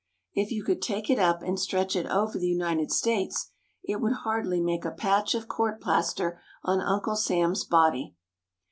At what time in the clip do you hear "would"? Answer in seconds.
4.01-4.23